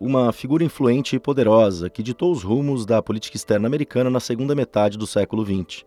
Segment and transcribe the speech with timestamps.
[0.00, 4.54] uma figura influente e poderosa que ditou os rumos da política externa americana na segunda
[4.54, 5.84] metade do século XX.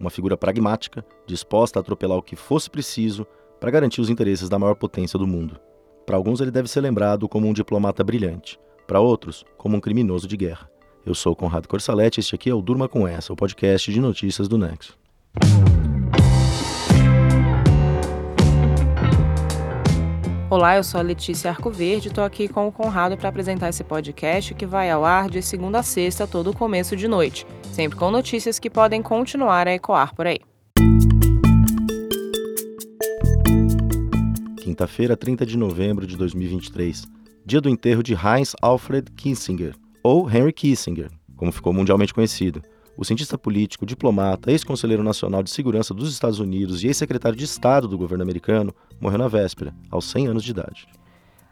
[0.00, 3.24] Uma figura pragmática, disposta a atropelar o que fosse preciso
[3.60, 5.60] para garantir os interesses da maior potência do mundo.
[6.04, 10.26] Para alguns, ele deve ser lembrado como um diplomata brilhante, para outros, como um criminoso
[10.26, 10.68] de guerra.
[11.06, 14.00] Eu sou Conrado Corsaletti e este aqui é o Durma Com Essa, o podcast de
[14.00, 14.98] notícias do Nexo.
[20.52, 23.82] Olá, eu sou a Letícia Arcoverde e estou aqui com o Conrado para apresentar esse
[23.82, 28.10] podcast que vai ao ar de segunda a sexta, todo começo de noite, sempre com
[28.10, 30.40] notícias que podem continuar a ecoar por aí.
[34.58, 37.06] Quinta-feira, 30 de novembro de 2023,
[37.46, 42.60] dia do enterro de Heinz Alfred Kissinger, ou Henry Kissinger, como ficou mundialmente conhecido
[42.96, 47.88] o cientista político, diplomata, ex-conselheiro nacional de segurança dos Estados Unidos e ex-secretário de Estado
[47.88, 50.86] do governo americano, morreu na véspera, aos 100 anos de idade.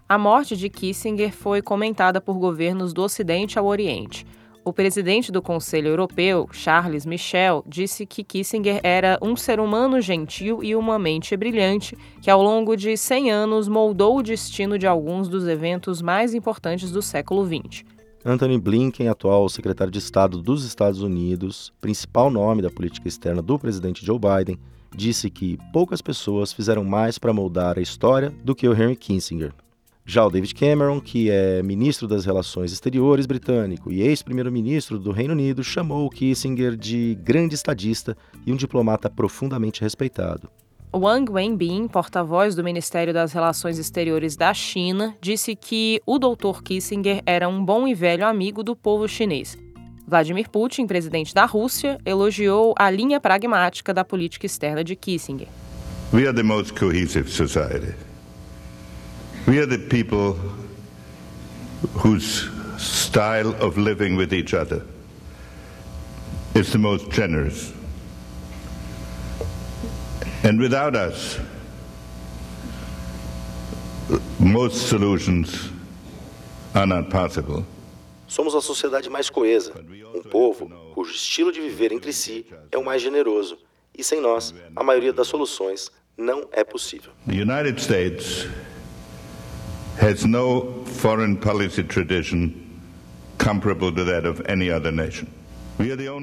[0.09, 4.27] A morte de Kissinger foi comentada por governos do Ocidente ao Oriente.
[4.63, 10.63] O presidente do Conselho Europeu, Charles Michel, disse que Kissinger era um ser humano gentil
[10.63, 15.29] e uma mente brilhante que, ao longo de 100 anos, moldou o destino de alguns
[15.29, 17.85] dos eventos mais importantes do século XX.
[18.25, 23.59] Anthony Blinken, atual secretário de Estado dos Estados Unidos, principal nome da política externa do
[23.59, 24.59] presidente Joe Biden,
[24.95, 29.55] disse que poucas pessoas fizeram mais para moldar a história do que o Henry Kissinger.
[30.05, 35.33] Já o David Cameron, que é ministro das Relações Exteriores britânico e ex-primeiro-ministro do Reino
[35.33, 40.51] Unido, chamou Kissinger de grande estadista e um diplomata profundamente respeitado.
[40.93, 46.63] Wang Wenbin, porta-voz do Ministério das Relações Exteriores da China, disse que o Dr.
[46.65, 49.57] Kissinger era um bom e velho amigo do povo chinês.
[50.05, 55.47] Vladimir Putin, presidente da Rússia, elogiou a linha pragmática da política externa de Kissinger.
[56.13, 57.95] We are the most cohesive society.
[59.47, 60.37] We are the people
[61.95, 64.85] whose style of living with each other
[66.57, 67.80] is the most generous.
[70.51, 71.39] And without us,
[74.41, 75.71] most solutions
[76.75, 77.65] are not possible.
[78.27, 79.73] Somos a sociedade mais coesa,
[80.13, 83.59] um povo cujo estilo de viver entre si é o mais generoso.
[83.97, 85.89] E sem nós, a maioria das soluções
[86.19, 87.13] não é possível.
[87.29, 88.49] The United States
[90.03, 92.55] has no foreign policy tradition
[93.39, 95.29] comparable to that of any other nation.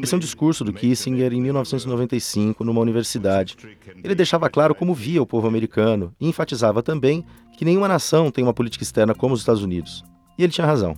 [0.04, 3.58] Esse é um discurso do Kissinger em 1995 numa universidade.
[4.04, 7.26] Ele deixava claro como via o povo americano e enfatizava também
[7.58, 10.04] que nenhuma nação tem uma política externa como os Estados Unidos.
[10.38, 10.96] E ele tinha razão.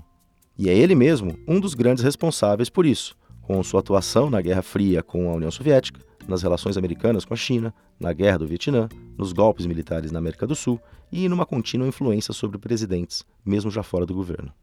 [0.58, 4.62] E é ele mesmo um dos grandes responsáveis por isso, com sua atuação na Guerra
[4.62, 8.88] Fria com a União Soviética, nas relações americanas com a China, na Guerra do Vietnã,
[9.18, 10.80] nos golpes militares na América do Sul
[11.12, 14.54] e numa contínua influência sobre presidentes, mesmo já fora do governo.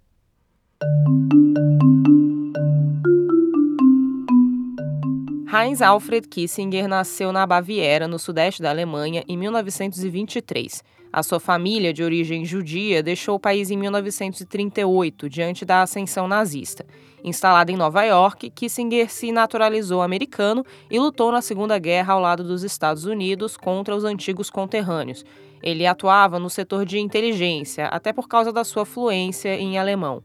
[5.59, 10.85] Heinz Alfred Kissinger nasceu na Baviera, no sudeste da Alemanha, em 1923.
[11.11, 16.85] A sua família, de origem judia, deixou o país em 1938, diante da ascensão nazista.
[17.25, 22.45] Instalado em Nova York, Kissinger se naturalizou americano e lutou na Segunda Guerra ao lado
[22.45, 25.25] dos Estados Unidos contra os antigos conterrâneos.
[25.63, 30.23] Ele atuava no setor de inteligência, até por causa da sua fluência em alemão.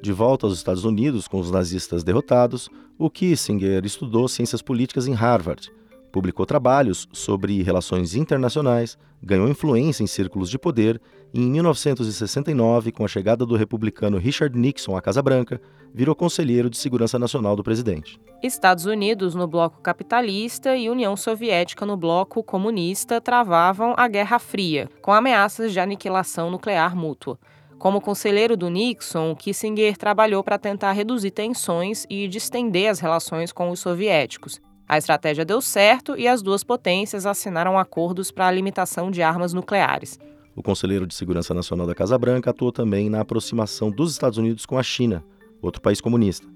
[0.00, 5.12] De volta aos Estados Unidos com os nazistas derrotados, o Kissinger estudou ciências políticas em
[5.12, 5.72] Harvard,
[6.12, 11.00] publicou trabalhos sobre relações internacionais, ganhou influência em círculos de poder
[11.34, 15.60] e, em 1969, com a chegada do republicano Richard Nixon à Casa Branca,
[15.92, 18.20] virou conselheiro de segurança nacional do presidente.
[18.42, 24.88] Estados Unidos no bloco capitalista e União Soviética no bloco comunista travavam a Guerra Fria,
[25.02, 27.38] com ameaças de aniquilação nuclear mútua.
[27.78, 33.70] Como conselheiro do Nixon, Kissinger trabalhou para tentar reduzir tensões e distender as relações com
[33.70, 34.60] os soviéticos.
[34.88, 39.52] A estratégia deu certo e as duas potências assinaram acordos para a limitação de armas
[39.52, 40.18] nucleares.
[40.56, 44.66] O conselheiro de Segurança Nacional da Casa Branca atuou também na aproximação dos Estados Unidos
[44.66, 45.24] com a China,
[45.62, 46.48] outro país comunista.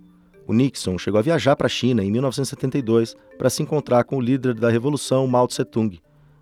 [0.44, 4.20] O Nixon chegou a viajar para a China em 1972 para se encontrar com o
[4.20, 6.00] líder da revolução Mao Tse-tung.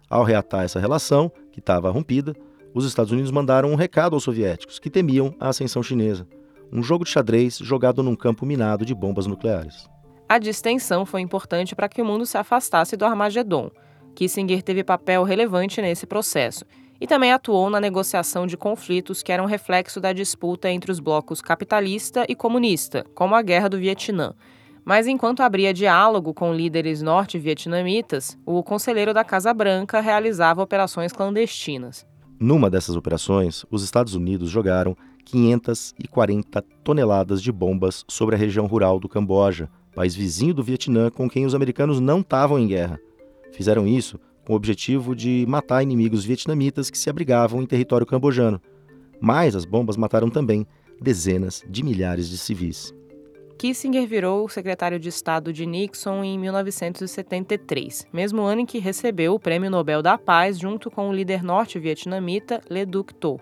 [0.08, 2.34] Ao reatar essa relação, que estava rompida,
[2.74, 6.26] os Estados Unidos mandaram um recado aos soviéticos, que temiam a ascensão chinesa.
[6.72, 9.88] Um jogo de xadrez jogado num campo minado de bombas nucleares.
[10.28, 13.70] A distensão foi importante para que o mundo se afastasse do Armagedon.
[14.14, 16.64] Kissinger teve papel relevante nesse processo
[17.00, 21.40] e também atuou na negociação de conflitos que eram reflexo da disputa entre os blocos
[21.40, 24.34] capitalista e comunista, como a Guerra do Vietnã.
[24.84, 32.06] Mas enquanto abria diálogo com líderes norte-vietnamitas, o conselheiro da Casa Branca realizava operações clandestinas.
[32.40, 34.96] Numa dessas operações, os Estados Unidos jogaram
[35.26, 41.28] 540 toneladas de bombas sobre a região rural do Camboja, país vizinho do Vietnã com
[41.28, 42.98] quem os americanos não estavam em guerra.
[43.52, 48.58] Fizeram isso com o objetivo de matar inimigos vietnamitas que se abrigavam em território cambojano.
[49.20, 50.66] Mas as bombas mataram também
[50.98, 52.94] dezenas de milhares de civis.
[53.60, 59.38] Kissinger virou secretário de Estado de Nixon em 1973, mesmo ano em que recebeu o
[59.38, 63.38] Prêmio Nobel da Paz junto com o líder norte-vietnamita Le Duc Tho.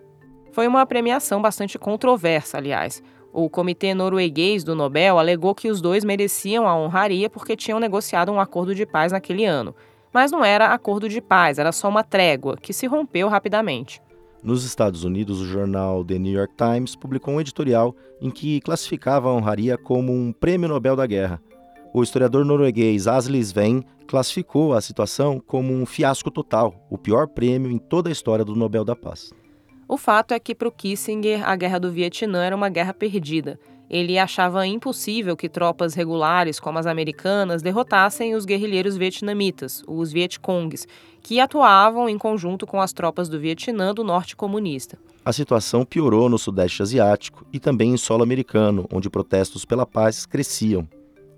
[0.51, 3.01] Foi uma premiação bastante controversa, aliás.
[3.33, 8.33] O comitê norueguês do Nobel alegou que os dois mereciam a honraria porque tinham negociado
[8.33, 9.73] um acordo de paz naquele ano.
[10.13, 14.03] Mas não era acordo de paz, era só uma trégua, que se rompeu rapidamente.
[14.43, 19.29] Nos Estados Unidos, o jornal The New York Times publicou um editorial em que classificava
[19.29, 21.43] a honraria como um prêmio Nobel da Guerra.
[21.93, 27.71] O historiador norueguês Asli Sven classificou a situação como um fiasco total, o pior prêmio
[27.71, 29.33] em toda a história do Nobel da Paz.
[29.89, 33.59] O fato é que, para o Kissinger, a Guerra do Vietnã era uma guerra perdida.
[33.91, 40.87] Ele achava impossível que tropas regulares, como as americanas, derrotassem os guerrilheiros vietnamitas, os Vietcongs,
[41.23, 44.99] que atuavam em conjunto com as tropas do Vietnã do Norte comunista.
[45.25, 50.27] A situação piorou no Sudeste Asiático e também em solo americano, onde protestos pela paz
[50.27, 50.87] cresciam.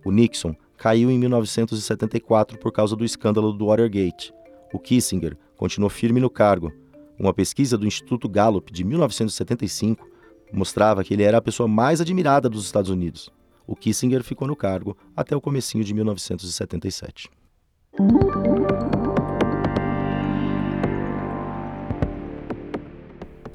[0.05, 4.33] O Nixon caiu em 1974 por causa do escândalo do Watergate.
[4.73, 6.73] O Kissinger continuou firme no cargo.
[7.19, 10.09] Uma pesquisa do Instituto Gallup de 1975
[10.53, 13.31] mostrava que ele era a pessoa mais admirada dos Estados Unidos.
[13.67, 17.31] O Kissinger ficou no cargo até o comecinho de 1977.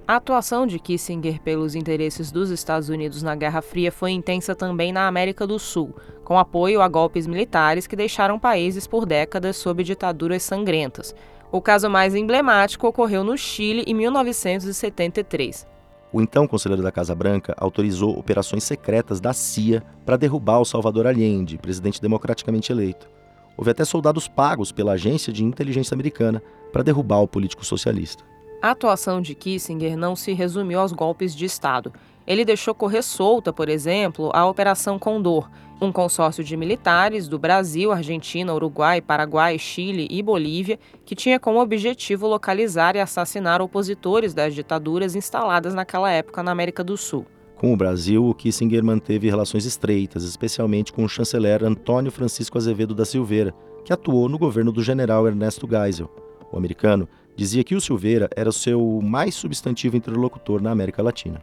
[0.08, 4.94] A atuação de Kissinger pelos interesses dos Estados Unidos na Guerra Fria foi intensa também
[4.94, 9.84] na América do Sul, com apoio a golpes militares que deixaram países por décadas sob
[9.84, 11.16] ditaduras sangrentas.
[11.52, 15.75] O caso mais emblemático ocorreu no Chile em 1973.
[16.16, 21.08] O então conselheiro da Casa Branca autorizou operações secretas da CIA para derrubar o Salvador
[21.08, 23.10] Allende, presidente democraticamente eleito.
[23.58, 26.42] Houve até soldados pagos pela agência de inteligência americana
[26.72, 28.24] para derrubar o político socialista.
[28.62, 31.92] A atuação de Kissinger não se resumiu aos golpes de Estado.
[32.26, 35.50] Ele deixou correr solta, por exemplo, a Operação Condor,
[35.82, 41.62] um consórcio de militares do Brasil, Argentina, Uruguai, Paraguai, Chile e Bolívia, que tinha como
[41.62, 47.26] objetivo localizar e assassinar opositores das ditaduras instaladas naquela época na América do Sul.
[47.58, 52.94] Com o Brasil, o Kissinger manteve relações estreitas, especialmente com o chanceler Antônio Francisco Azevedo
[52.94, 56.10] da Silveira, que atuou no governo do general Ernesto Geisel.
[56.52, 61.42] O americano dizia que o Silveira era o seu mais substantivo interlocutor na América Latina.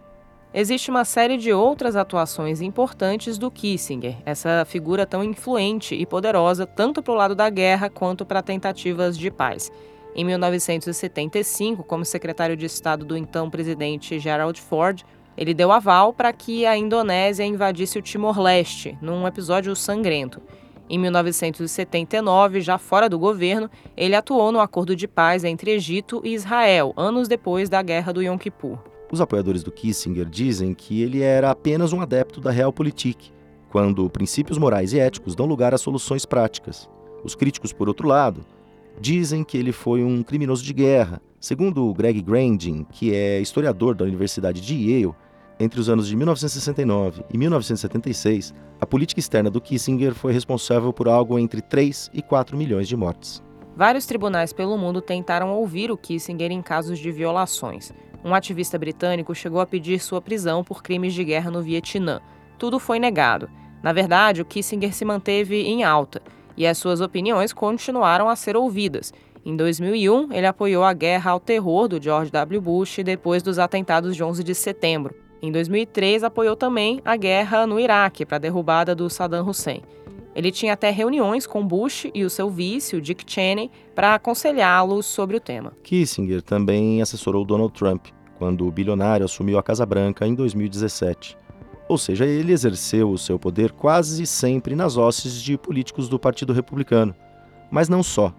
[0.55, 6.67] Existe uma série de outras atuações importantes do Kissinger, essa figura tão influente e poderosa
[6.67, 9.73] tanto para o lado da guerra quanto para tentativas de paz.
[10.15, 15.03] Em 1975, como secretário de Estado do então presidente Gerald Ford,
[15.39, 20.43] ele deu aval para que a Indonésia invadisse o Timor-Leste, num episódio sangrento.
[20.87, 26.35] Em 1979, já fora do governo, ele atuou no acordo de paz entre Egito e
[26.35, 28.92] Israel, anos depois da Guerra do Yom Kippur.
[29.13, 33.31] Os apoiadores do Kissinger dizem que ele era apenas um adepto da Realpolitik,
[33.69, 36.89] quando princípios morais e éticos dão lugar a soluções práticas.
[37.23, 38.41] Os críticos, por outro lado,
[38.99, 41.21] dizem que ele foi um criminoso de guerra.
[41.39, 45.15] Segundo Greg Grandin, que é historiador da Universidade de Yale,
[45.61, 51.07] entre os anos de 1969 e 1976, a política externa do Kissinger foi responsável por
[51.07, 53.43] algo entre 3 e 4 milhões de mortes.
[53.77, 57.93] Vários tribunais pelo mundo tentaram ouvir o Kissinger em casos de violações.
[58.25, 62.21] Um ativista britânico chegou a pedir sua prisão por crimes de guerra no Vietnã.
[62.59, 63.51] Tudo foi negado.
[63.83, 66.23] Na verdade, o Kissinger se manteve em alta
[66.57, 69.13] e as suas opiniões continuaram a ser ouvidas.
[69.45, 72.61] Em 2001, ele apoiou a guerra ao terror do George W.
[72.61, 75.17] Bush depois dos atentados de 11 de setembro.
[75.43, 79.83] Em 2003, apoiou também a guerra no Iraque para a derrubada do Saddam Hussein.
[80.35, 85.05] Ele tinha até reuniões com Bush e o seu vice, o Dick Cheney, para aconselhá-los
[85.07, 85.73] sobre o tema.
[85.83, 88.07] Kissinger também assessorou Donald Trump
[88.39, 91.37] quando o bilionário assumiu a Casa Branca em 2017.
[91.89, 96.53] Ou seja, ele exerceu o seu poder quase sempre nas hostes de políticos do Partido
[96.53, 97.15] Republicano.
[97.71, 98.35] Mas não só.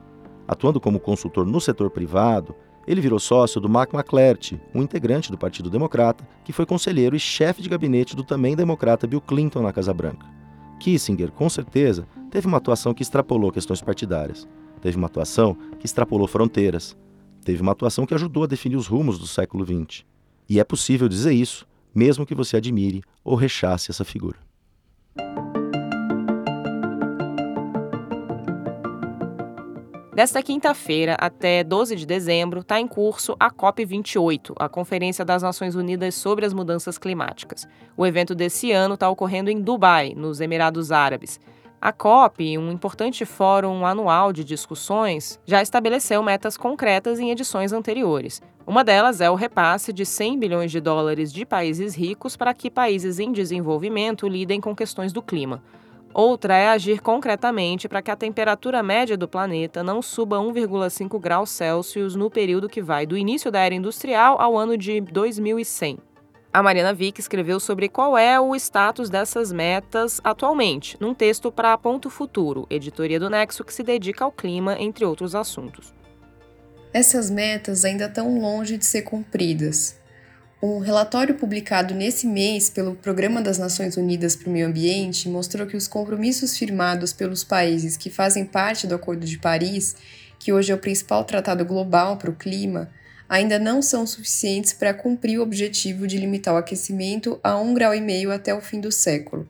[0.47, 2.55] Atuando como consultor no setor privado,
[2.87, 7.19] ele virou sócio do Mac McClert, um integrante do Partido Democrata, que foi conselheiro e
[7.19, 10.25] chefe de gabinete do também democrata Bill Clinton na Casa Branca.
[10.83, 14.45] Kissinger, com certeza, teve uma atuação que extrapolou questões partidárias.
[14.81, 16.93] Teve uma atuação que extrapolou fronteiras.
[17.41, 20.03] Teve uma atuação que ajudou a definir os rumos do século XX.
[20.49, 24.37] E é possível dizer isso, mesmo que você admire ou rechace essa figura.
[30.15, 35.73] Desta quinta-feira até 12 de dezembro está em curso a COP28, a Conferência das Nações
[35.73, 37.67] Unidas sobre as Mudanças Climáticas.
[37.97, 41.39] O evento desse ano está ocorrendo em Dubai, nos Emirados Árabes.
[41.81, 48.39] A COP, um importante fórum anual de discussões, já estabeleceu metas concretas em edições anteriores.
[48.67, 52.69] Uma delas é o repasse de 100 bilhões de dólares de países ricos para que
[52.69, 55.63] países em desenvolvimento lidem com questões do clima.
[56.13, 61.49] Outra é agir concretamente para que a temperatura média do planeta não suba 1,5 graus
[61.49, 65.97] Celsius no período que vai do início da era industrial ao ano de 2100.
[66.53, 71.75] A Mariana Vick escreveu sobre qual é o status dessas metas atualmente, num texto para
[71.79, 75.95] Ponto Futuro, editoria do Nexo que se dedica ao clima, entre outros assuntos.
[76.93, 79.99] Essas metas ainda estão longe de ser cumpridas.
[80.65, 85.67] Um relatório publicado nesse mês pelo Programa das Nações Unidas para o Meio Ambiente mostrou
[85.67, 89.93] que os compromissos firmados pelos países que fazem parte do Acordo de Paris,
[90.39, 92.89] que hoje é o principal tratado global para o clima,
[93.27, 98.31] ainda não são suficientes para cumprir o objetivo de limitar o aquecimento a 1,5 grau
[98.33, 99.45] até o fim do século.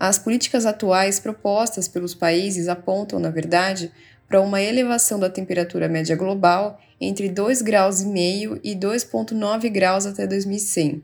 [0.00, 3.92] As políticas atuais propostas pelos países apontam, na verdade,
[4.28, 11.02] para uma elevação da temperatura média global entre 2,5 graus e 2,9 graus até 2100.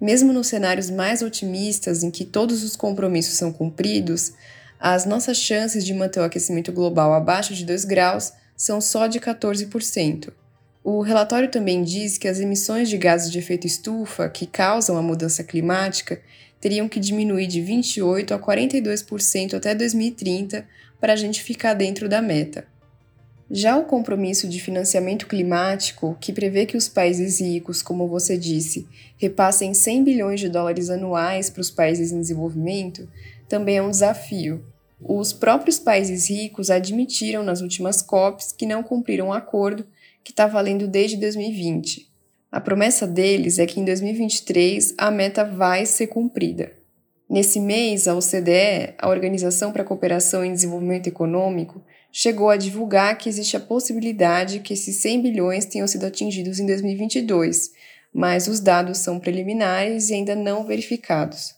[0.00, 4.32] Mesmo nos cenários mais otimistas, em que todos os compromissos são cumpridos,
[4.78, 9.20] as nossas chances de manter o aquecimento global abaixo de 2 graus são só de
[9.20, 10.32] 14%.
[10.82, 15.02] O relatório também diz que as emissões de gases de efeito estufa que causam a
[15.02, 16.20] mudança climática
[16.58, 20.66] teriam que diminuir de 28% a 42% até 2030
[21.00, 22.66] para a gente ficar dentro da meta.
[23.50, 28.86] Já o compromisso de financiamento climático, que prevê que os países ricos, como você disse,
[29.18, 33.08] repassem 100 bilhões de dólares anuais para os países em desenvolvimento,
[33.48, 34.64] também é um desafio.
[35.02, 39.84] Os próprios países ricos admitiram nas últimas COPs que não cumpriram o acordo
[40.22, 42.08] que está valendo desde 2020.
[42.52, 46.79] A promessa deles é que em 2023 a meta vai ser cumprida.
[47.30, 53.16] Nesse mês, a OCDE, a Organização para a Cooperação e Desenvolvimento Econômico, chegou a divulgar
[53.16, 57.70] que existe a possibilidade que esses 100 bilhões tenham sido atingidos em 2022,
[58.12, 61.54] mas os dados são preliminares e ainda não verificados.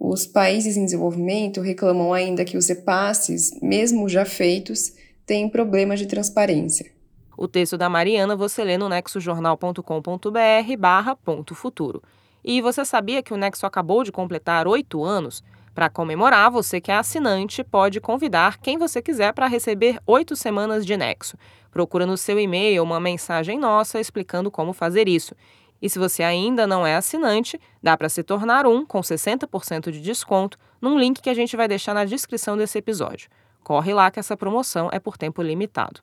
[0.00, 4.94] Os países em desenvolvimento reclamam ainda que os repasses, mesmo já feitos,
[5.24, 6.90] têm problemas de transparência.
[7.38, 12.02] O texto da Mariana você lê no nexojornal.com.br barra ponto futuro.
[12.44, 15.42] E você sabia que o Nexo acabou de completar oito anos?
[15.74, 20.84] Para comemorar, você que é assinante pode convidar quem você quiser para receber oito semanas
[20.84, 21.38] de Nexo.
[21.70, 25.34] Procura no seu e-mail uma mensagem nossa explicando como fazer isso.
[25.80, 30.00] E se você ainda não é assinante, dá para se tornar um com 60% de
[30.00, 33.28] desconto num link que a gente vai deixar na descrição desse episódio.
[33.62, 36.02] Corre lá que essa promoção é por tempo limitado.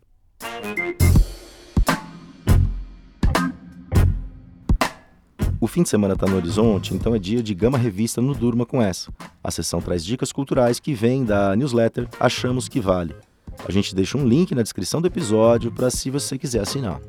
[5.63, 8.65] O fim de semana está no horizonte, então é dia de Gama Revista no Durma
[8.65, 9.13] com essa.
[9.44, 13.15] A sessão traz dicas culturais que vêm da newsletter Achamos que Vale.
[13.63, 17.00] A gente deixa um link na descrição do episódio para se você quiser assinar.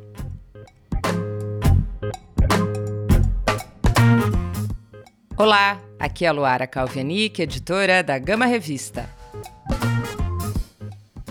[5.35, 9.09] Olá, aqui é a Luara Calvianic, editora da Gama Revista.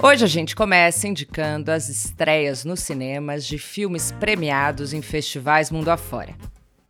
[0.01, 5.89] Hoje a gente começa indicando as estreias nos cinemas de filmes premiados em festivais mundo
[5.89, 6.33] afora.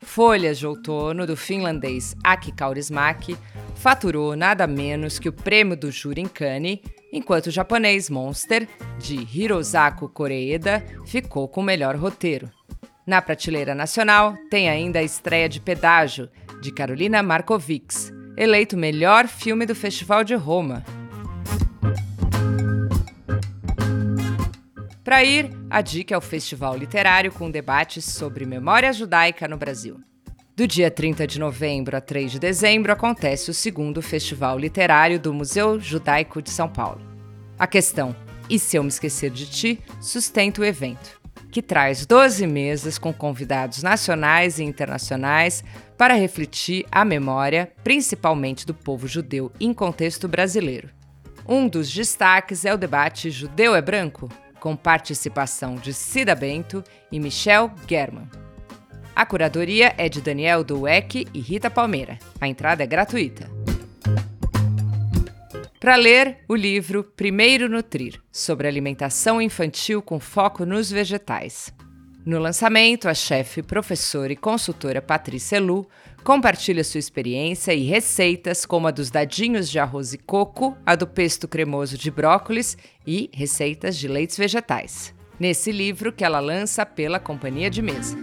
[0.04, 3.38] Folhas de Outono, do finlandês Aki Kaurismäki,
[3.76, 6.80] faturou nada menos que o prêmio do júri em Cannes,
[7.14, 8.68] enquanto o japonês Monster,
[9.00, 12.50] de Hirosaku Koreeda, ficou com o melhor roteiro.
[13.06, 16.30] Na prateleira nacional, tem ainda a estreia de Pedágio,
[16.62, 20.84] de Carolina Markovics, eleito melhor filme do Festival de Roma.
[25.12, 30.00] Para ir, a dica é o Festival Literário com debates sobre memória judaica no Brasil.
[30.56, 35.34] Do dia 30 de novembro a 3 de dezembro acontece o segundo Festival Literário do
[35.34, 37.02] Museu Judaico de São Paulo.
[37.60, 38.16] A questão
[38.50, 41.20] E se eu me esquecer de ti sustenta o evento,
[41.52, 45.62] que traz 12 mesas com convidados nacionais e internacionais
[45.98, 50.90] para refletir a memória, principalmente do povo judeu em contexto brasileiro.
[51.46, 54.30] Um dos destaques é o debate Judeu é Branco?
[54.62, 58.30] Com participação de Cida Bento e Michel German.
[59.14, 62.18] A curadoria é de Daniel Dueck e Rita Palmeira.
[62.40, 63.50] A entrada é gratuita.
[65.80, 71.74] Para ler o livro Primeiro Nutrir, sobre alimentação infantil com foco nos vegetais.
[72.24, 75.88] No lançamento, a chefe, professora e consultora Patrícia Lu
[76.24, 81.08] compartilha sua experiência e receitas, como a dos dadinhos de arroz e coco, a do
[81.08, 85.16] pesto cremoso de brócolis e receitas de leites vegetais.
[85.40, 88.16] Nesse livro que ela lança pela Companhia de Mesa.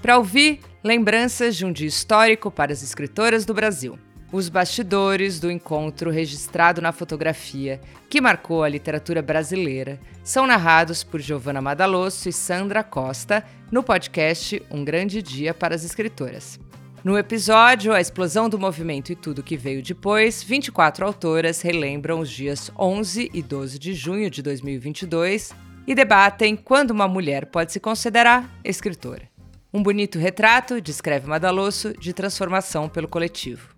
[0.00, 3.98] Para ouvir lembranças de um dia histórico para as escritoras do Brasil
[4.36, 11.20] os bastidores do encontro registrado na fotografia que marcou a literatura brasileira são narrados por
[11.20, 16.60] Giovanna Madalosso e Sandra Costa no podcast Um Grande Dia para as Escritoras.
[17.02, 22.28] No episódio A Explosão do Movimento e Tudo que Veio Depois, 24 autoras relembram os
[22.28, 25.54] dias 11 e 12 de junho de 2022
[25.86, 29.35] e debatem quando uma mulher pode se considerar escritora.
[29.76, 33.74] Um bonito retrato, descreve Madalosso, de transformação pelo coletivo.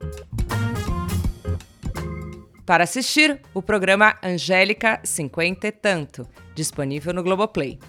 [2.64, 6.24] Para assistir, o programa Angélica 50 e Tanto,
[6.54, 7.80] disponível no Globoplay.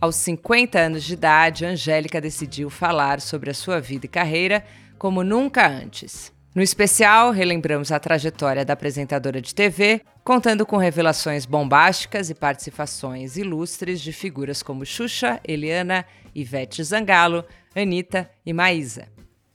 [0.00, 4.64] Aos 50 anos de idade, Angélica decidiu falar sobre a sua vida e carreira
[4.98, 6.32] como nunca antes.
[6.54, 13.38] No especial, relembramos a trajetória da apresentadora de TV, contando com revelações bombásticas e participações
[13.38, 16.04] ilustres de figuras como Xuxa, Eliana,
[16.34, 17.42] Ivete Zangalo,
[17.74, 19.08] Anitta e Maísa.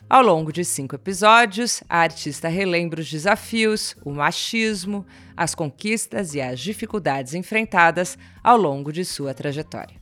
[0.10, 6.42] Ao longo de cinco episódios, a artista relembra os desafios, o machismo, as conquistas e
[6.42, 10.02] as dificuldades enfrentadas ao longo de sua trajetória.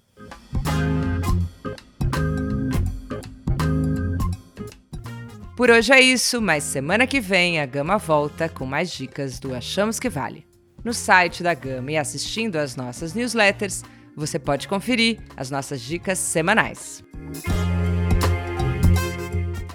[5.55, 9.55] Por hoje é isso, mas semana que vem a Gama volta com mais dicas do
[9.55, 10.45] Achamos que Vale.
[10.83, 13.81] No site da Gama e assistindo às nossas newsletters,
[14.17, 17.01] você pode conferir as nossas dicas semanais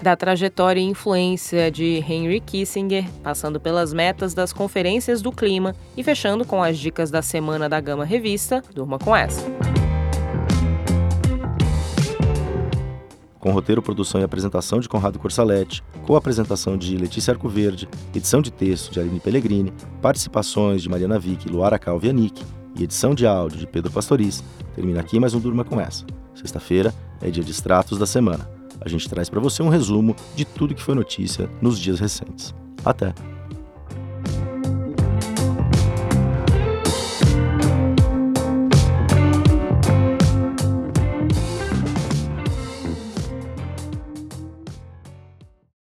[0.01, 6.03] da trajetória e influência de Henry Kissinger, passando pelas metas das conferências do clima e
[6.03, 9.45] fechando com as dicas da semana da Gama Revista, durma com essa.
[13.41, 18.93] Com roteiro, produção e apresentação de Conrado Corsaletti, co-apresentação de Letícia Arcoverde, edição de texto
[18.93, 22.41] de Aline Pellegrini, participações de Mariana Vick Luara Calvianic
[22.77, 24.41] e edição de áudio de Pedro Pastoriz,
[24.73, 26.05] termina aqui mais um Durma com essa.
[26.33, 30.43] Sexta-feira é dia de extratos da semana a gente traz para você um resumo de
[30.43, 32.53] tudo que foi notícia nos dias recentes.
[32.83, 33.13] Até!